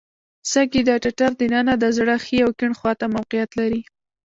[0.51, 3.81] سږي د ټټر د ننه د زړه ښي او کیڼ خواته موقعیت لري.